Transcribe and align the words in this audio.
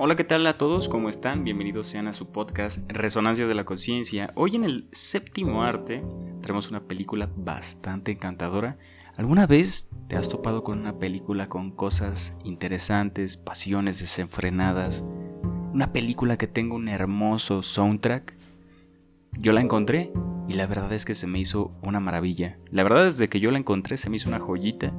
Hola, 0.00 0.14
¿qué 0.14 0.22
tal 0.22 0.46
a 0.46 0.56
todos? 0.56 0.88
¿Cómo 0.88 1.08
están? 1.08 1.42
Bienvenidos 1.42 1.88
sean 1.88 2.06
a 2.06 2.12
su 2.12 2.30
podcast 2.30 2.88
Resonancia 2.88 3.48
de 3.48 3.54
la 3.56 3.64
Conciencia. 3.64 4.30
Hoy 4.36 4.54
en 4.54 4.62
el 4.62 4.86
séptimo 4.92 5.64
arte 5.64 6.04
tenemos 6.40 6.70
una 6.70 6.84
película 6.84 7.28
bastante 7.34 8.12
encantadora. 8.12 8.78
¿Alguna 9.16 9.48
vez 9.48 9.90
te 10.06 10.14
has 10.14 10.28
topado 10.28 10.62
con 10.62 10.78
una 10.78 11.00
película 11.00 11.48
con 11.48 11.72
cosas 11.72 12.36
interesantes, 12.44 13.36
pasiones 13.36 13.98
desenfrenadas? 13.98 15.04
Una 15.74 15.92
película 15.92 16.36
que 16.36 16.46
tenga 16.46 16.76
un 16.76 16.88
hermoso 16.88 17.62
soundtrack. 17.62 18.36
Yo 19.32 19.50
la 19.50 19.62
encontré 19.62 20.12
y 20.46 20.54
la 20.54 20.68
verdad 20.68 20.92
es 20.92 21.04
que 21.04 21.14
se 21.14 21.26
me 21.26 21.40
hizo 21.40 21.72
una 21.82 21.98
maravilla. 21.98 22.56
La 22.70 22.84
verdad 22.84 23.06
desde 23.06 23.28
que 23.28 23.40
yo 23.40 23.50
la 23.50 23.58
encontré 23.58 23.96
se 23.96 24.10
me 24.10 24.16
hizo 24.18 24.28
una 24.28 24.38
joyita 24.38 24.92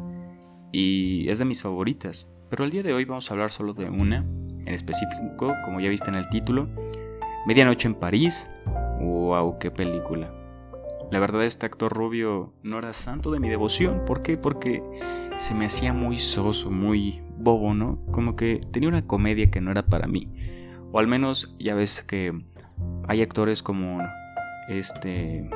y 0.73 1.29
es 1.29 1.39
de 1.39 1.45
mis 1.45 1.61
favoritas. 1.61 2.27
Pero 2.49 2.65
el 2.65 2.71
día 2.71 2.83
de 2.83 2.91
hoy 2.91 3.05
vamos 3.05 3.31
a 3.31 3.33
hablar 3.33 3.53
solo 3.53 3.73
de 3.73 3.89
una 3.89 4.25
en 4.69 4.75
específico, 4.75 5.55
como 5.65 5.79
ya 5.79 5.89
viste 5.89 6.09
en 6.09 6.15
el 6.15 6.29
título, 6.29 6.67
Medianoche 7.47 7.87
en 7.87 7.95
París. 7.95 8.47
¡Wow! 8.99 9.57
¡Qué 9.57 9.71
película! 9.71 10.31
La 11.11 11.17
verdad, 11.17 11.43
este 11.43 11.65
actor 11.65 11.91
rubio 11.91 12.53
no 12.61 12.77
era 12.77 12.93
santo 12.93 13.31
de 13.31 13.39
mi 13.39 13.49
devoción. 13.49 14.05
¿Por 14.05 14.21
qué? 14.21 14.37
Porque 14.37 14.83
se 15.37 15.55
me 15.55 15.65
hacía 15.65 15.91
muy 15.91 16.19
soso, 16.19 16.69
muy 16.69 17.23
bobo, 17.35 17.73
¿no? 17.73 17.97
Como 18.11 18.35
que 18.35 18.61
tenía 18.71 18.89
una 18.89 19.07
comedia 19.07 19.49
que 19.49 19.59
no 19.59 19.71
era 19.71 19.87
para 19.87 20.07
mí. 20.07 20.31
O 20.91 20.99
al 20.99 21.07
menos 21.07 21.55
ya 21.57 21.73
ves 21.73 22.03
que 22.03 22.39
hay 23.07 23.23
actores 23.23 23.63
como 23.63 24.03
este 24.69 25.49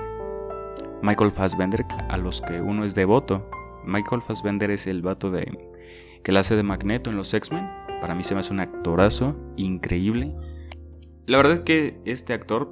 Michael 1.04 1.30
Fassbender 1.30 1.86
a 2.10 2.18
los 2.18 2.42
que 2.42 2.62
uno 2.62 2.84
es 2.84 2.96
devoto. 2.96 3.48
Michael 3.86 4.24
Fassbender 4.24 4.72
es 4.72 4.88
el 4.88 5.04
vato 5.04 5.30
de 5.30 5.70
que 6.24 6.32
la 6.32 6.40
hace 6.40 6.56
de 6.56 6.64
Magneto 6.64 7.12
en 7.12 7.18
los 7.18 7.32
X-Men 7.32 7.83
para 8.04 8.16
mí 8.16 8.26
se 8.26 8.34
me 8.34 8.42
hace 8.42 8.52
un 8.52 8.60
actorazo 8.60 9.34
increíble. 9.56 10.36
La 11.26 11.38
verdad 11.38 11.54
es 11.54 11.60
que 11.62 12.02
este 12.04 12.34
actor, 12.34 12.70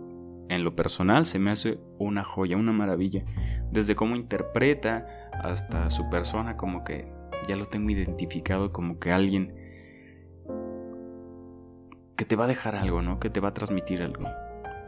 en 0.49 0.65
lo 0.65 0.75
personal, 0.75 1.25
se 1.25 1.39
me 1.39 1.51
hace 1.51 1.79
una 1.99 2.25
joya, 2.25 2.57
una 2.57 2.73
maravilla. 2.73 3.23
Desde 3.71 3.95
cómo 3.95 4.17
interpreta 4.17 5.07
hasta 5.31 5.89
su 5.89 6.09
persona, 6.09 6.57
como 6.57 6.83
que 6.83 7.13
ya 7.47 7.55
lo 7.55 7.63
tengo 7.63 7.89
identificado 7.91 8.73
como 8.73 8.99
que 8.99 9.13
alguien 9.13 9.55
que 12.17 12.25
te 12.25 12.35
va 12.35 12.43
a 12.43 12.49
dejar 12.49 12.75
algo, 12.75 13.01
¿no? 13.01 13.21
Que 13.21 13.29
te 13.29 13.39
va 13.39 13.47
a 13.47 13.53
transmitir 13.53 14.01
algo. 14.01 14.25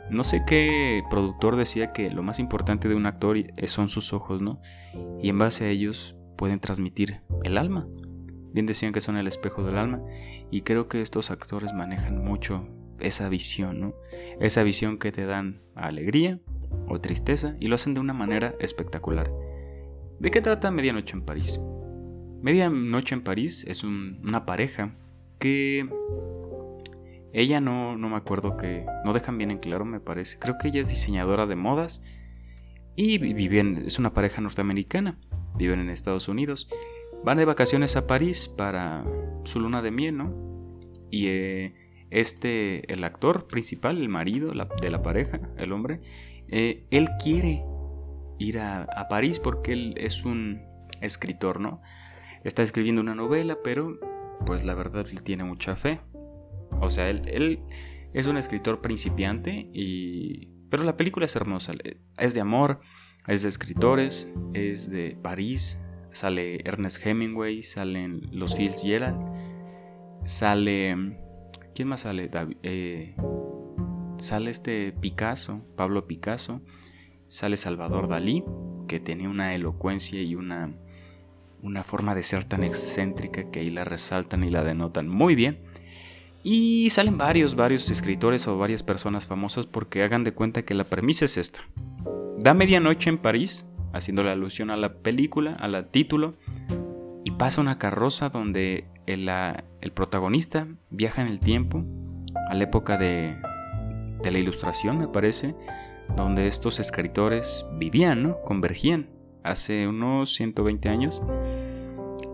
No 0.09 0.25
sé 0.25 0.43
qué 0.45 1.03
productor 1.09 1.55
decía 1.55 1.93
que 1.93 2.09
lo 2.09 2.21
más 2.21 2.39
importante 2.39 2.89
de 2.89 2.95
un 2.95 3.05
actor 3.05 3.37
son 3.67 3.87
sus 3.87 4.11
ojos, 4.11 4.41
¿no? 4.41 4.59
Y 5.21 5.29
en 5.29 5.39
base 5.39 5.63
a 5.63 5.69
ellos 5.69 6.17
pueden 6.35 6.59
transmitir 6.59 7.21
el 7.45 7.57
alma. 7.57 7.87
Bien 8.53 8.65
decían 8.67 8.93
que 8.93 9.01
son 9.01 9.17
el 9.17 9.27
espejo 9.27 9.63
del 9.63 9.77
alma 9.77 10.01
y 10.51 10.61
creo 10.61 10.87
que 10.87 11.01
estos 11.01 11.31
actores 11.31 11.73
manejan 11.73 12.23
mucho 12.23 12.67
esa 12.99 13.27
visión, 13.27 13.79
¿no? 13.79 13.95
Esa 14.39 14.63
visión 14.63 14.99
que 14.99 15.11
te 15.11 15.25
dan 15.25 15.61
alegría 15.75 16.39
o 16.87 17.01
tristeza 17.01 17.55
y 17.59 17.67
lo 17.67 17.75
hacen 17.75 17.95
de 17.95 17.99
una 17.99 18.13
manera 18.13 18.55
espectacular. 18.59 19.31
¿De 20.19 20.31
qué 20.31 20.39
trata 20.39 20.71
Medianoche 20.71 21.15
en 21.15 21.25
París? 21.25 21.59
Medianoche 22.41 23.15
en 23.15 23.23
París 23.23 23.65
es 23.67 23.83
una 23.83 24.45
pareja 24.45 24.95
que 25.39 25.89
ella 27.33 27.59
no, 27.59 27.97
no 27.97 28.09
me 28.09 28.15
acuerdo 28.15 28.55
que 28.57 28.85
no 29.03 29.13
dejan 29.13 29.37
bien 29.39 29.49
en 29.49 29.57
claro, 29.57 29.85
me 29.85 29.99
parece. 29.99 30.37
Creo 30.37 30.57
que 30.61 30.67
ella 30.67 30.81
es 30.81 30.89
diseñadora 30.89 31.47
de 31.47 31.55
modas 31.55 32.03
y 32.95 33.17
viven, 33.17 33.83
es 33.87 33.97
una 33.97 34.13
pareja 34.13 34.39
norteamericana, 34.41 35.17
viven 35.55 35.79
en 35.79 35.89
Estados 35.89 36.27
Unidos 36.27 36.69
van 37.23 37.37
de 37.37 37.45
vacaciones 37.45 37.95
a 37.95 38.07
París 38.07 38.47
para 38.47 39.05
su 39.43 39.59
luna 39.59 39.81
de 39.81 39.91
miel, 39.91 40.17
¿no? 40.17 40.79
Y 41.09 41.27
eh, 41.27 41.75
este, 42.09 42.91
el 42.91 43.03
actor 43.03 43.47
principal, 43.47 43.97
el 43.97 44.09
marido 44.09 44.51
de 44.51 44.89
la 44.89 45.01
pareja, 45.01 45.39
el 45.57 45.71
hombre, 45.71 46.01
eh, 46.49 46.85
él 46.91 47.09
quiere 47.21 47.63
ir 48.39 48.59
a, 48.59 48.87
París 49.09 49.39
porque 49.39 49.73
él 49.73 49.93
es 49.97 50.25
un 50.25 50.61
escritor, 51.01 51.59
¿no? 51.59 51.81
Está 52.43 52.61
escribiendo 52.61 53.01
una 53.01 53.15
novela, 53.15 53.57
pero 53.63 53.99
pues 54.45 54.63
la 54.63 54.73
verdad 54.73 55.05
él 55.09 55.23
tiene 55.23 55.43
mucha 55.43 55.75
fe. 55.75 56.01
O 56.81 56.89
sea, 56.89 57.09
él, 57.09 57.27
él 57.27 57.59
es 58.13 58.27
un 58.27 58.37
escritor 58.37 58.81
principiante 58.81 59.69
y... 59.73 60.49
Pero 60.69 60.83
la 60.83 60.97
película 60.97 61.27
es 61.27 61.35
hermosa, 61.35 61.73
es 62.17 62.33
de 62.33 62.41
amor, 62.41 62.79
es 63.27 63.43
de 63.43 63.49
escritores, 63.49 64.33
es 64.53 64.89
de 64.89 65.15
París, 65.21 65.79
sale 66.13 66.61
Ernest 66.65 67.05
Hemingway, 67.05 67.63
salen 67.63 68.21
los 68.31 68.55
Fitzgerald, 68.55 69.19
sale... 70.25 71.19
¿Quién 71.75 71.87
más 71.87 72.01
sale? 72.01 72.29
Eh, 72.61 73.15
sale 74.19 74.51
este 74.51 74.91
Picasso, 74.91 75.65
Pablo 75.75 76.05
Picasso, 76.07 76.61
sale 77.27 77.57
Salvador 77.57 78.07
Dalí, 78.07 78.43
que 78.87 78.99
tenía 78.99 79.29
una 79.29 79.55
elocuencia 79.55 80.21
y 80.21 80.35
una, 80.35 80.71
una 81.63 81.83
forma 81.83 82.13
de 82.13 82.21
ser 82.21 82.43
tan 82.43 82.63
excéntrica 82.63 83.49
que 83.49 83.61
ahí 83.61 83.71
la 83.71 83.85
resaltan 83.85 84.43
y 84.43 84.51
la 84.51 84.63
denotan 84.63 85.07
muy 85.07 85.33
bien. 85.33 85.61
Y 86.43 86.89
salen 86.89 87.17
varios, 87.17 87.55
varios 87.55 87.89
escritores 87.89 88.47
o 88.47 88.57
varias 88.57 88.83
personas 88.83 89.25
famosas 89.27 89.65
porque 89.65 90.03
hagan 90.03 90.23
de 90.23 90.33
cuenta 90.33 90.63
que 90.63 90.73
la 90.73 90.83
premisa 90.83 91.25
es 91.25 91.37
esta. 91.37 91.61
Da 92.37 92.53
medianoche 92.53 93.09
en 93.09 93.17
París, 93.17 93.65
haciéndole 93.93 94.31
alusión 94.31 94.69
a 94.69 94.77
la 94.77 94.93
película, 94.95 95.53
a 95.53 95.67
la 95.67 95.87
título, 95.87 96.35
y 97.23 97.31
pasa 97.31 97.61
una 97.61 97.77
carroza 97.77 98.29
donde 98.29 98.85
el, 99.05 99.29
el 99.29 99.91
protagonista 99.93 100.67
viaja 100.89 101.21
en 101.21 101.27
el 101.27 101.39
tiempo, 101.39 101.85
a 102.49 102.55
la 102.55 102.63
época 102.63 102.97
de, 102.97 103.37
de 104.21 104.31
la 104.31 104.39
ilustración, 104.39 104.97
me 104.97 105.07
parece, 105.07 105.55
donde 106.15 106.47
estos 106.47 106.79
escritores 106.79 107.65
vivían, 107.77 108.23
¿no? 108.23 108.41
Convergían 108.41 109.09
hace 109.43 109.87
unos 109.87 110.33
120 110.35 110.89
años 110.89 111.21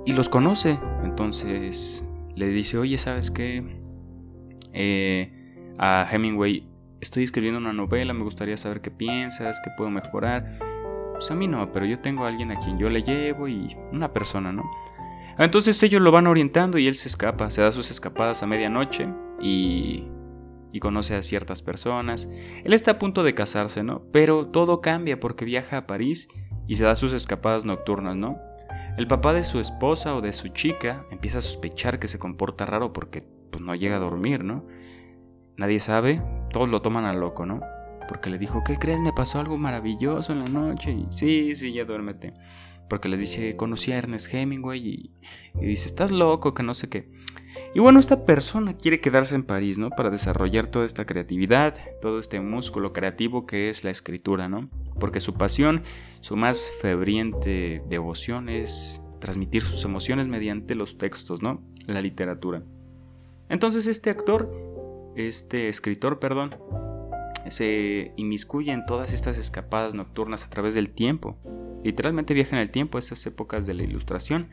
y 0.06 0.14
los 0.14 0.30
conoce. 0.30 0.80
Entonces 1.04 2.06
le 2.36 2.48
dice, 2.48 2.78
oye, 2.78 2.98
¿sabes 2.98 3.32
qué? 3.32 3.64
Eh, 4.74 5.76
a 5.78 6.08
Hemingway, 6.12 6.68
estoy 7.02 7.24
escribiendo 7.24 7.60
una 7.60 7.74
novela, 7.74 8.14
me 8.14 8.24
gustaría 8.24 8.58
saber 8.58 8.82
qué 8.82 8.92
piensas, 8.92 9.60
qué 9.64 9.72
puedo 9.78 9.90
mejorar. 9.90 10.60
Pues 11.20 11.32
a 11.32 11.36
mí 11.36 11.50
no, 11.50 11.74
pero 11.74 11.86
yo 11.86 12.00
tengo 12.00 12.24
a 12.24 12.30
alguien 12.30 12.50
a 12.54 12.60
quien 12.60 12.78
yo 12.80 12.90
le 12.90 13.04
llevo 13.04 13.50
y 13.50 13.76
una 13.92 14.14
persona, 14.14 14.54
¿no? 14.54 14.72
Entonces 15.38 15.84
ellos 15.84 16.02
lo 16.02 16.14
van 16.14 16.28
orientando 16.28 16.78
y 16.78 16.88
él 16.88 16.96
se 16.96 17.10
escapa, 17.10 17.52
se 17.52 17.62
da 17.62 17.74
sus 17.74 17.92
escapadas 17.92 18.42
a 18.42 18.48
medianoche 18.48 19.10
y, 19.42 20.08
y 20.72 20.80
conoce 20.80 21.16
a 21.16 21.22
ciertas 21.22 21.62
personas. 21.62 22.30
Él 22.64 22.72
está 22.72 22.92
a 22.92 23.00
punto 23.00 23.24
de 23.24 23.34
casarse, 23.34 23.84
¿no? 23.84 24.02
Pero 24.14 24.48
todo 24.48 24.80
cambia 24.80 25.20
porque 25.20 25.44
viaja 25.44 25.76
a 25.80 25.88
París 25.88 26.30
y 26.68 26.76
se 26.76 26.86
da 26.86 26.96
sus 26.96 27.12
escapadas 27.12 27.66
nocturnas, 27.66 28.16
¿no? 28.16 28.40
El 28.96 29.06
papá 29.06 29.34
de 29.34 29.44
su 29.44 29.60
esposa 29.60 30.16
o 30.16 30.22
de 30.22 30.32
su 30.32 30.48
chica 30.48 31.06
empieza 31.12 31.40
a 31.40 31.42
sospechar 31.42 32.00
que 32.00 32.08
se 32.08 32.18
comporta 32.18 32.66
raro 32.66 32.94
porque 32.94 33.26
pues, 33.52 33.62
no 33.62 33.76
llega 33.76 33.98
a 33.98 34.00
dormir, 34.00 34.46
¿no? 34.46 34.66
Nadie 35.58 35.82
sabe, 35.82 36.24
todos 36.54 36.70
lo 36.70 36.82
toman 36.82 37.04
a 37.04 37.12
loco, 37.12 37.46
¿no? 37.46 37.60
Porque 38.10 38.32
le 38.32 38.40
dijo, 38.40 38.64
¿qué 38.64 38.78
crees? 38.78 39.00
Me 39.00 39.14
pasó 39.14 39.40
algo 39.40 39.60
maravilloso 39.60 40.34
en 40.34 40.40
la 40.40 40.46
noche. 40.46 40.92
Y 40.92 41.06
sí, 41.12 41.54
sí, 41.54 41.72
ya 41.74 41.86
duérmete. 41.86 42.34
Porque 42.90 43.08
le 43.08 43.18
dice, 43.18 43.56
conocí 43.56 43.92
a 43.92 43.98
Ernest 43.98 44.34
Hemingway 44.34 44.80
y, 44.84 45.12
dice, 45.62 45.86
estás 45.86 46.10
loco, 46.10 46.56
que 46.56 46.64
no 46.64 46.74
sé 46.74 46.90
qué. 46.90 47.08
Y 47.76 47.80
bueno, 47.80 48.00
esta 48.00 48.26
persona 48.26 48.76
quiere 48.76 49.00
quedarse 49.00 49.36
en 49.36 49.44
París, 49.44 49.78
¿no? 49.78 49.92
Para 49.92 50.10
desarrollar 50.10 50.72
toda 50.72 50.86
esta 50.86 51.06
creatividad, 51.06 51.76
todo 52.02 52.20
este 52.20 52.40
músculo 52.40 52.94
creativo 52.94 53.46
que 53.46 53.70
es 53.70 53.84
la 53.84 53.92
escritura, 53.92 54.50
¿no? 54.50 54.72
Porque 55.00 55.20
su 55.20 55.36
pasión, 55.36 55.84
su 56.22 56.36
más 56.36 56.72
febriente 56.82 57.84
devoción 57.88 58.50
es 58.50 59.04
transmitir 59.20 59.62
sus 59.62 59.86
emociones 59.86 60.28
mediante 60.28 60.74
los 60.74 60.98
textos, 60.98 61.44
¿no? 61.44 61.62
La 61.86 62.02
literatura. 62.02 62.64
Entonces 63.50 63.86
este 63.86 64.10
actor, 64.10 65.14
este 65.16 65.70
escritor, 65.70 66.18
perdón, 66.18 66.50
se 67.52 68.14
inmiscuye 68.18 68.72
en 68.72 68.86
todas 68.86 69.14
estas 69.14 69.38
escapadas 69.38 69.94
nocturnas 69.94 70.46
a 70.46 70.50
través 70.50 70.74
del 70.74 70.90
tiempo. 70.90 71.38
Literalmente 71.84 72.34
viaja 72.34 72.56
en 72.56 72.62
el 72.62 72.72
tiempo 72.72 72.98
a 72.98 73.00
esas 73.00 73.26
épocas 73.26 73.66
de 73.66 73.74
la 73.74 73.84
ilustración, 73.84 74.50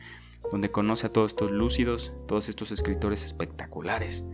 donde 0.51 0.71
conoce 0.71 1.07
a 1.07 1.13
todos 1.13 1.31
estos 1.31 1.51
lúcidos, 1.51 2.13
todos 2.27 2.49
estos 2.49 2.71
escritores 2.71 3.25
espectaculares, 3.25 4.27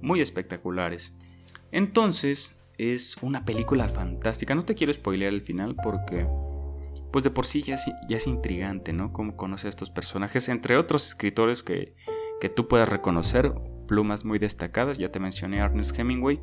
muy 0.00 0.20
espectaculares. 0.20 1.16
Entonces, 1.72 2.58
es 2.78 3.16
una 3.20 3.44
película 3.44 3.88
fantástica. 3.88 4.54
No 4.54 4.64
te 4.64 4.74
quiero 4.74 4.92
spoilear 4.92 5.32
el 5.32 5.42
final 5.42 5.74
porque, 5.82 6.26
pues 7.12 7.24
de 7.24 7.30
por 7.30 7.44
sí 7.44 7.62
ya 7.62 7.74
es, 8.08 8.26
intrigante, 8.26 8.92
¿no? 8.92 9.12
Cómo 9.12 9.36
conoce 9.36 9.66
a 9.66 9.70
estos 9.70 9.90
personajes, 9.90 10.48
entre 10.48 10.76
otros 10.76 11.08
escritores 11.08 11.62
que, 11.62 11.94
que 12.40 12.48
tú 12.48 12.68
puedas 12.68 12.88
reconocer, 12.88 13.52
plumas 13.86 14.24
muy 14.24 14.38
destacadas. 14.38 14.98
Ya 14.98 15.10
te 15.10 15.18
mencioné 15.18 15.60
a 15.60 15.64
Ernest 15.64 15.98
Hemingway. 15.98 16.40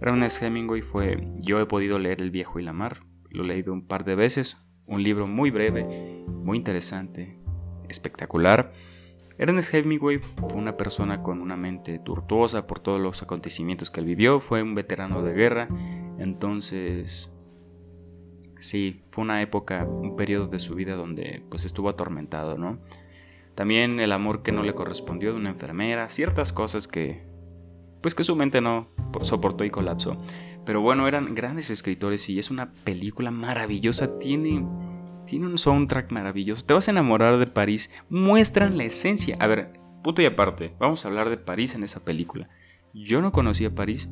Ernest 0.00 0.42
Hemingway 0.42 0.82
fue, 0.82 1.26
yo 1.38 1.60
he 1.60 1.66
podido 1.66 1.98
leer 1.98 2.20
El 2.20 2.30
viejo 2.30 2.58
y 2.58 2.62
la 2.62 2.72
mar, 2.72 3.00
lo 3.30 3.44
he 3.44 3.46
leído 3.46 3.72
un 3.72 3.86
par 3.86 4.04
de 4.04 4.14
veces, 4.14 4.58
un 4.86 5.02
libro 5.02 5.26
muy 5.26 5.50
breve, 5.50 6.24
muy 6.26 6.58
interesante, 6.58 7.38
espectacular. 7.88 8.72
Ernest 9.38 9.74
Hemingway 9.74 10.18
fue 10.18 10.54
una 10.54 10.76
persona 10.76 11.22
con 11.22 11.40
una 11.40 11.56
mente 11.56 11.98
tortuosa 11.98 12.66
por 12.66 12.80
todos 12.80 13.00
los 13.00 13.22
acontecimientos 13.22 13.90
que 13.90 14.00
él 14.00 14.06
vivió, 14.06 14.40
fue 14.40 14.62
un 14.62 14.74
veterano 14.74 15.22
de 15.22 15.32
guerra, 15.32 15.68
entonces 16.18 17.34
sí, 18.58 19.02
fue 19.10 19.22
una 19.24 19.42
época, 19.42 19.84
un 19.84 20.16
periodo 20.16 20.48
de 20.48 20.58
su 20.58 20.74
vida 20.74 20.94
donde 20.94 21.42
pues 21.48 21.64
estuvo 21.64 21.88
atormentado, 21.88 22.56
¿no? 22.58 22.78
También 23.54 24.00
el 24.00 24.12
amor 24.12 24.42
que 24.42 24.52
no 24.52 24.62
le 24.62 24.74
correspondió 24.74 25.32
de 25.32 25.38
una 25.38 25.50
enfermera, 25.50 26.10
ciertas 26.10 26.52
cosas 26.52 26.86
que 26.86 27.25
pues 28.06 28.14
que 28.14 28.22
su 28.22 28.36
mente 28.36 28.60
no 28.60 28.86
soportó 29.22 29.64
y 29.64 29.70
colapsó. 29.70 30.16
Pero 30.64 30.80
bueno, 30.80 31.08
eran 31.08 31.34
grandes 31.34 31.70
escritores 31.70 32.28
y 32.28 32.38
es 32.38 32.52
una 32.52 32.72
película 32.72 33.32
maravillosa, 33.32 34.20
tiene 34.20 34.64
tiene 35.26 35.48
un 35.48 35.58
soundtrack 35.58 36.12
maravilloso. 36.12 36.64
Te 36.64 36.72
vas 36.72 36.86
a 36.86 36.92
enamorar 36.92 37.38
de 37.38 37.48
París. 37.48 37.90
Muestran 38.08 38.78
la 38.78 38.84
esencia. 38.84 39.36
A 39.40 39.48
ver, 39.48 39.72
punto 40.04 40.22
y 40.22 40.26
aparte. 40.26 40.72
Vamos 40.78 41.04
a 41.04 41.08
hablar 41.08 41.30
de 41.30 41.36
París 41.36 41.74
en 41.74 41.82
esa 41.82 42.04
película. 42.04 42.48
Yo 42.94 43.20
no 43.20 43.32
conocía 43.32 43.74
París, 43.74 44.08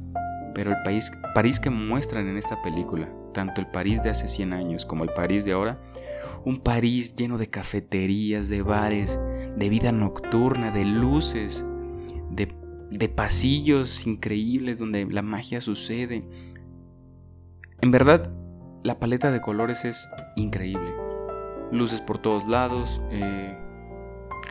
pero 0.56 0.72
el 0.72 0.82
país, 0.82 1.12
París 1.32 1.60
que 1.60 1.70
muestran 1.70 2.26
en 2.26 2.36
esta 2.36 2.60
película, 2.62 3.08
tanto 3.32 3.60
el 3.60 3.68
París 3.68 4.02
de 4.02 4.10
hace 4.10 4.26
100 4.26 4.54
años 4.54 4.86
como 4.86 5.04
el 5.04 5.10
París 5.10 5.44
de 5.44 5.52
ahora, 5.52 5.80
un 6.44 6.58
París 6.58 7.14
lleno 7.14 7.38
de 7.38 7.48
cafeterías, 7.48 8.48
de 8.48 8.60
bares, 8.62 9.20
de 9.56 9.68
vida 9.68 9.92
nocturna, 9.92 10.72
de 10.72 10.84
luces, 10.84 11.64
de, 12.32 12.63
de 12.90 13.08
pasillos 13.08 14.06
increíbles 14.06 14.78
donde 14.78 15.06
la 15.06 15.22
magia 15.22 15.60
sucede. 15.60 16.24
En 17.80 17.90
verdad, 17.90 18.32
la 18.82 18.98
paleta 18.98 19.30
de 19.30 19.40
colores 19.40 19.84
es 19.84 20.08
increíble 20.36 21.04
luces 21.74 22.00
por 22.00 22.18
todos 22.18 22.46
lados, 22.46 23.02
eh, 23.10 23.56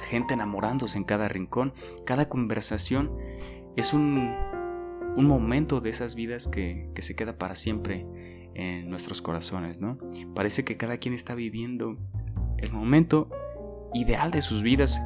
gente 0.10 0.34
enamorándose 0.34 0.98
en 0.98 1.04
cada 1.04 1.28
rincón, 1.28 1.74
cada 2.06 2.30
conversación 2.30 3.12
es 3.76 3.94
un, 3.94 4.36
un 5.16 5.26
momento 5.26 5.82
de 5.82 5.90
esas 5.90 6.16
vidas 6.16 6.48
que, 6.48 6.90
que, 6.94 7.02
se 7.02 7.16
queda 7.16 7.38
para 7.38 7.56
siempre 7.56 8.06
en 8.54 8.90
nuestros 8.90 9.22
corazones, 9.22 9.80
¿no? 9.80 9.98
Parece 10.36 10.64
que 10.64 10.78
cada 10.78 10.98
quien 10.98 11.14
está 11.14 11.34
viviendo 11.34 11.98
el 12.58 12.72
momento 12.72 13.30
ideal 13.94 14.32
de 14.32 14.42
sus 14.42 14.62
vidas. 14.62 15.02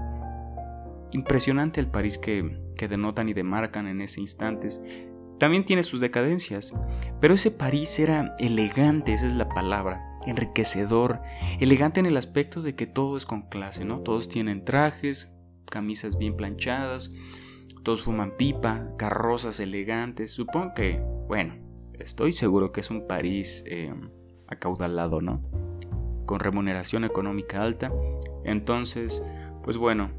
Impresionante 1.12 1.80
el 1.80 1.88
París 1.88 2.18
que, 2.18 2.60
que 2.76 2.88
denotan 2.88 3.30
y 3.30 3.34
demarcan 3.34 3.88
en 3.88 4.02
ese 4.02 4.22
instante. 4.22 4.70
También 5.40 5.66
tiene 5.66 5.84
sus 5.84 6.02
decadencias, 6.02 6.74
pero 7.22 7.36
ese 7.36 7.52
París 7.52 8.00
era 8.00 8.36
elegante, 8.40 9.14
esa 9.14 9.28
es 9.28 9.34
la 9.34 9.48
palabra 9.50 10.08
enriquecedor, 10.28 11.22
elegante 11.60 12.00
en 12.00 12.06
el 12.06 12.18
aspecto 12.18 12.62
de 12.62 12.76
que 12.76 12.86
todo 12.86 13.18
es 13.18 13.26
con 13.26 13.44
clase, 13.44 13.86
¿no? 13.86 14.02
Todos 14.02 14.30
tienen 14.30 14.66
trajes, 14.66 15.32
camisas 15.66 16.18
bien 16.18 16.36
planchadas, 16.36 17.14
todos 17.84 18.04
fuman 18.04 18.36
pipa, 18.38 18.90
carrozas 18.98 19.60
elegantes. 19.60 20.32
Supongo 20.32 20.74
que, 20.74 21.02
bueno, 21.28 21.56
estoy 21.94 22.34
seguro 22.34 22.72
que 22.72 22.82
es 22.82 22.92
un 22.92 23.08
París 23.08 23.64
eh, 23.68 23.94
acaudalado, 24.48 25.22
¿no? 25.22 25.42
Con 26.26 26.40
remuneración 26.40 27.06
económica 27.06 27.64
alta. 27.64 27.92
Entonces, 28.44 29.24
pues 29.64 29.78
bueno, 29.78 30.12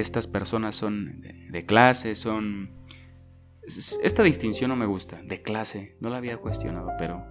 estas 0.00 0.26
personas 0.26 0.76
son 0.76 1.22
de 1.50 1.66
clase, 1.66 2.14
son... 2.14 2.70
Esta 4.02 4.22
distinción 4.22 4.68
no 4.68 4.76
me 4.76 4.86
gusta, 4.86 5.20
de 5.22 5.42
clase, 5.42 5.96
no 6.00 6.08
la 6.08 6.18
había 6.18 6.36
cuestionado, 6.36 6.90
pero 6.98 7.24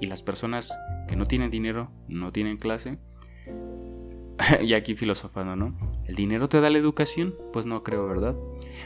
y 0.00 0.06
las 0.06 0.22
personas 0.22 0.76
que 1.06 1.16
no 1.16 1.26
tienen 1.26 1.50
dinero 1.50 1.90
no 2.08 2.32
tienen 2.32 2.56
clase. 2.56 2.98
y 4.62 4.74
aquí 4.74 4.94
filosofando, 4.94 5.54
¿no? 5.54 5.76
¿El 6.06 6.16
dinero 6.16 6.48
te 6.48 6.60
da 6.60 6.70
la 6.70 6.78
educación? 6.78 7.34
Pues 7.52 7.66
no 7.66 7.82
creo, 7.84 8.08
¿verdad? 8.08 8.34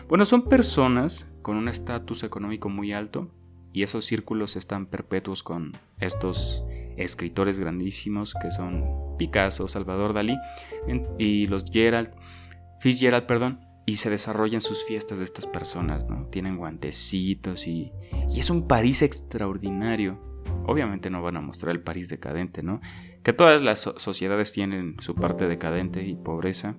Bueno, 0.08 0.24
son 0.24 0.44
personas 0.44 1.30
con 1.40 1.56
un 1.56 1.68
estatus 1.68 2.22
económico 2.22 2.68
muy 2.68 2.92
alto 2.92 3.30
y 3.72 3.82
esos 3.82 4.04
círculos 4.04 4.56
están 4.56 4.86
perpetuos 4.86 5.42
con 5.42 5.72
estos 6.00 6.64
escritores 6.96 7.58
grandísimos 7.58 8.34
que 8.40 8.50
son 8.50 8.84
Picasso, 9.18 9.68
Salvador 9.68 10.12
Dalí 10.12 10.36
y 11.18 11.46
los 11.46 11.64
Gerald, 11.70 12.10
Fitzgerald, 12.86 13.26
perdón, 13.26 13.58
y 13.84 13.96
se 13.96 14.10
desarrollan 14.10 14.60
sus 14.60 14.84
fiestas 14.84 15.18
de 15.18 15.24
estas 15.24 15.46
personas, 15.46 16.06
¿no? 16.06 16.26
Tienen 16.26 16.56
guantecitos 16.56 17.66
y, 17.66 17.92
y 18.30 18.38
es 18.38 18.50
un 18.50 18.68
París 18.68 19.02
extraordinario 19.02 20.20
obviamente 20.66 21.10
no 21.10 21.22
van 21.22 21.36
a 21.36 21.40
mostrar 21.40 21.74
el 21.74 21.80
París 21.80 22.08
decadente, 22.08 22.62
¿no? 22.62 22.80
Que 23.22 23.32
todas 23.32 23.62
las 23.62 23.80
sociedades 23.80 24.52
tienen 24.52 24.96
su 25.00 25.14
parte 25.14 25.48
decadente 25.48 26.02
y 26.04 26.14
pobreza, 26.14 26.76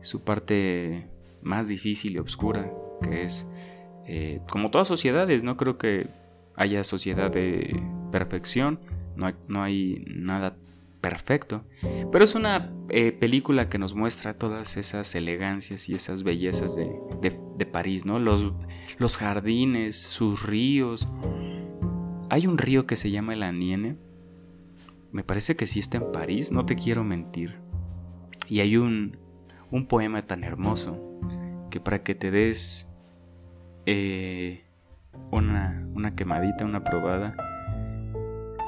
su 0.00 0.24
parte 0.24 1.08
más 1.42 1.68
difícil 1.68 2.14
y 2.14 2.18
oscura, 2.18 2.70
que 3.02 3.22
es 3.22 3.46
eh, 4.06 4.40
como 4.50 4.70
todas 4.70 4.88
sociedades, 4.88 5.44
no 5.44 5.56
creo 5.56 5.78
que 5.78 6.08
haya 6.56 6.84
sociedad 6.84 7.30
de 7.30 7.82
perfección, 8.12 8.80
no 9.16 9.62
hay, 9.62 10.04
nada 10.06 10.56
perfecto, 11.00 11.64
pero 12.12 12.24
es 12.24 12.34
una 12.34 12.72
eh, 12.88 13.12
película 13.12 13.68
que 13.68 13.78
nos 13.78 13.94
muestra 13.94 14.34
todas 14.34 14.76
esas 14.76 15.14
elegancias 15.14 15.88
y 15.88 15.94
esas 15.94 16.22
bellezas 16.22 16.76
de, 16.76 16.90
de 17.56 17.66
París, 17.66 18.04
¿no? 18.04 18.18
Los, 18.18 18.52
los 18.98 19.16
jardines, 19.16 19.96
sus 19.96 20.42
ríos, 20.42 21.08
hay 22.30 22.46
un 22.46 22.58
río 22.58 22.86
que 22.86 22.96
se 22.96 23.10
llama 23.10 23.34
el 23.34 23.42
Aniene. 23.42 23.96
Me 25.10 25.24
parece 25.24 25.56
que 25.56 25.66
sí 25.66 25.80
está 25.80 25.98
en 25.98 26.12
París, 26.12 26.52
no 26.52 26.64
te 26.64 26.76
quiero 26.76 27.02
mentir. 27.02 27.58
Y 28.48 28.60
hay 28.60 28.76
un, 28.76 29.18
un 29.72 29.86
poema 29.86 30.26
tan 30.26 30.44
hermoso 30.44 30.96
que 31.70 31.80
para 31.80 32.04
que 32.04 32.14
te 32.14 32.30
des 32.30 32.88
eh, 33.86 34.64
una, 35.32 35.84
una 35.92 36.14
quemadita, 36.14 36.64
una 36.64 36.84
probada, 36.84 37.34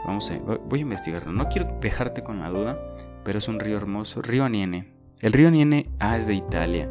vamos 0.06 0.31
a, 0.31 0.38
voy 0.38 0.81
a 0.81 0.82
investigarlo. 0.82 1.32
No 1.32 1.49
quiero 1.49 1.78
dejarte 1.81 2.22
con 2.22 2.40
la 2.40 2.49
duda, 2.49 2.78
pero 3.25 3.38
es 3.38 3.49
un 3.49 3.60
río 3.60 3.76
hermoso, 3.76 4.22
río 4.22 4.44
Aniene. 4.44 4.93
El 5.20 5.32
río 5.32 5.49
Aniene, 5.49 5.90
ah, 6.00 6.16
es 6.16 6.26
de 6.26 6.34
Italia. 6.34 6.88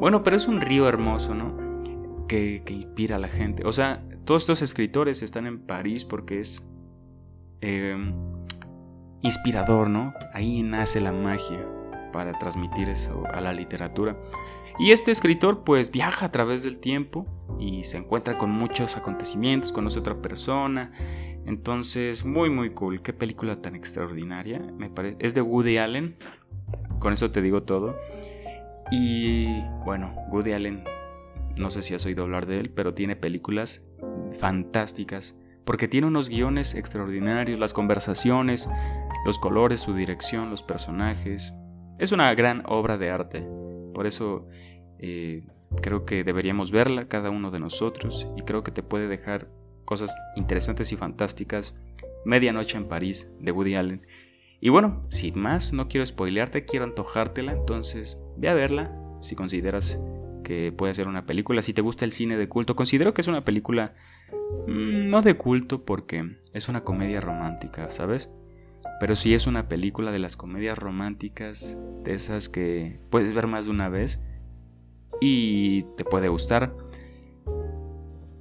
Bueno, 0.00 0.22
pero 0.22 0.36
es 0.36 0.46
un 0.48 0.60
río 0.60 0.88
hermoso, 0.88 1.34
¿no? 1.34 2.26
Que, 2.26 2.62
que 2.64 2.72
inspira 2.72 3.16
a 3.16 3.18
la 3.18 3.28
gente. 3.28 3.64
O 3.66 3.72
sea, 3.72 4.02
todos 4.24 4.42
estos 4.42 4.62
escritores 4.62 5.22
están 5.22 5.46
en 5.46 5.58
París 5.58 6.04
porque 6.04 6.40
es 6.40 6.68
em, 7.62 8.12
inspirador, 9.22 9.88
¿no? 9.88 10.12
Ahí 10.34 10.62
nace 10.62 11.00
la 11.00 11.12
magia 11.12 11.66
para 12.12 12.32
transmitir 12.38 12.88
eso 12.88 13.24
a 13.32 13.40
la 13.40 13.52
literatura. 13.52 14.16
Y 14.78 14.92
este 14.92 15.10
escritor 15.10 15.64
pues 15.64 15.90
viaja 15.90 16.26
a 16.26 16.30
través 16.30 16.62
del 16.62 16.78
tiempo 16.78 17.26
y 17.58 17.84
se 17.84 17.96
encuentra 17.96 18.38
con 18.38 18.50
muchos 18.50 18.96
acontecimientos, 18.96 19.72
conoce 19.72 19.98
otra 19.98 20.20
persona. 20.20 20.92
Entonces, 21.48 22.26
muy 22.26 22.50
muy 22.50 22.70
cool. 22.70 23.00
Qué 23.00 23.14
película 23.14 23.62
tan 23.62 23.74
extraordinaria. 23.74 24.60
Me 24.76 24.90
parece. 24.90 25.16
Es 25.18 25.34
de 25.34 25.40
Woody 25.40 25.78
Allen. 25.78 26.16
Con 26.98 27.14
eso 27.14 27.30
te 27.30 27.40
digo 27.40 27.62
todo. 27.62 27.96
Y 28.90 29.62
bueno, 29.86 30.14
Woody 30.30 30.52
Allen, 30.52 30.84
no 31.56 31.70
sé 31.70 31.80
si 31.80 31.94
has 31.94 32.04
oído 32.04 32.24
hablar 32.24 32.44
de 32.44 32.60
él, 32.60 32.70
pero 32.70 32.92
tiene 32.92 33.16
películas 33.16 33.82
fantásticas, 34.38 35.36
porque 35.64 35.88
tiene 35.88 36.06
unos 36.06 36.28
guiones 36.28 36.74
extraordinarios, 36.74 37.58
las 37.58 37.72
conversaciones, 37.72 38.68
los 39.24 39.38
colores, 39.38 39.80
su 39.80 39.94
dirección, 39.94 40.50
los 40.50 40.62
personajes. 40.62 41.54
Es 41.98 42.12
una 42.12 42.34
gran 42.34 42.62
obra 42.66 42.98
de 42.98 43.10
arte, 43.10 43.46
por 43.94 44.06
eso 44.06 44.46
eh, 44.98 45.44
creo 45.82 46.04
que 46.04 46.24
deberíamos 46.24 46.70
verla 46.72 47.08
cada 47.08 47.30
uno 47.30 47.50
de 47.50 47.60
nosotros 47.60 48.28
y 48.36 48.42
creo 48.42 48.62
que 48.62 48.70
te 48.70 48.82
puede 48.82 49.08
dejar 49.08 49.48
cosas 49.88 50.14
interesantes 50.36 50.92
y 50.92 50.96
fantásticas. 50.96 51.74
Medianoche 52.26 52.76
en 52.76 52.88
París 52.88 53.32
de 53.40 53.52
Woody 53.52 53.74
Allen. 53.74 54.06
Y 54.60 54.68
bueno, 54.68 55.06
sin 55.08 55.38
más, 55.38 55.72
no 55.72 55.88
quiero 55.88 56.04
spoilearte, 56.04 56.66
quiero 56.66 56.84
antojártela, 56.84 57.52
entonces 57.52 58.18
ve 58.36 58.50
a 58.50 58.54
verla 58.54 58.94
si 59.22 59.34
consideras 59.34 59.98
que 60.44 60.72
puede 60.72 60.92
ser 60.92 61.08
una 61.08 61.24
película. 61.24 61.62
Si 61.62 61.72
te 61.72 61.80
gusta 61.80 62.04
el 62.04 62.12
cine 62.12 62.36
de 62.36 62.50
culto, 62.50 62.76
considero 62.76 63.14
que 63.14 63.22
es 63.22 63.28
una 63.28 63.46
película 63.46 63.94
mm, 64.66 65.08
no 65.08 65.22
de 65.22 65.38
culto 65.38 65.86
porque 65.86 66.36
es 66.52 66.68
una 66.68 66.84
comedia 66.84 67.22
romántica, 67.22 67.88
¿sabes? 67.88 68.30
Pero 69.00 69.16
sí 69.16 69.32
es 69.32 69.46
una 69.46 69.68
película 69.68 70.12
de 70.12 70.18
las 70.18 70.36
comedias 70.36 70.76
románticas, 70.76 71.78
de 72.04 72.12
esas 72.12 72.50
que 72.50 73.00
puedes 73.08 73.32
ver 73.32 73.46
más 73.46 73.64
de 73.64 73.70
una 73.70 73.88
vez 73.88 74.20
y 75.18 75.84
te 75.96 76.04
puede 76.04 76.28
gustar. 76.28 76.74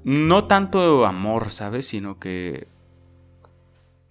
No 0.08 0.46
tanto 0.46 1.06
amor, 1.06 1.52
¿sabes? 1.52 1.86
Sino 1.86 2.18
que 2.18 2.68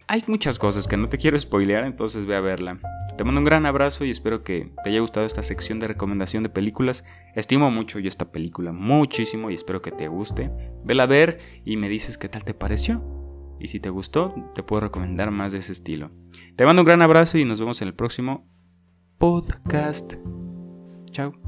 hay 0.06 0.22
muchas 0.26 0.58
cosas 0.58 0.86
que 0.86 0.98
no 0.98 1.08
te 1.08 1.16
quiero 1.16 1.38
spoilear, 1.38 1.84
entonces 1.84 2.26
ve 2.26 2.36
a 2.36 2.40
verla. 2.40 2.78
Te 3.16 3.24
mando 3.24 3.40
un 3.40 3.46
gran 3.46 3.64
abrazo 3.64 4.04
y 4.04 4.10
espero 4.10 4.44
que 4.44 4.70
te 4.84 4.90
haya 4.90 5.00
gustado 5.00 5.24
esta 5.24 5.42
sección 5.42 5.80
de 5.80 5.88
recomendación 5.88 6.42
de 6.42 6.50
películas. 6.50 7.02
Estimo 7.34 7.70
mucho 7.70 7.98
yo 7.98 8.10
esta 8.10 8.30
película, 8.30 8.72
muchísimo, 8.72 9.50
y 9.50 9.54
espero 9.54 9.80
que 9.80 9.90
te 9.90 10.08
guste. 10.08 10.50
Vela 10.84 11.04
a 11.04 11.06
ver 11.06 11.38
y 11.64 11.78
me 11.78 11.88
dices 11.88 12.18
qué 12.18 12.28
tal 12.28 12.44
te 12.44 12.52
pareció. 12.52 13.02
Y 13.58 13.68
si 13.68 13.80
te 13.80 13.88
gustó, 13.88 14.34
te 14.54 14.62
puedo 14.62 14.80
recomendar 14.80 15.30
más 15.30 15.52
de 15.52 15.60
ese 15.60 15.72
estilo. 15.72 16.10
Te 16.56 16.66
mando 16.66 16.82
un 16.82 16.86
gran 16.86 17.00
abrazo 17.00 17.38
y 17.38 17.46
nos 17.46 17.58
vemos 17.58 17.80
en 17.80 17.88
el 17.88 17.94
próximo 17.94 18.46
podcast. 19.16 20.12
Chao. 21.10 21.45